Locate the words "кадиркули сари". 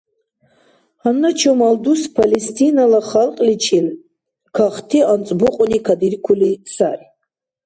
5.87-7.07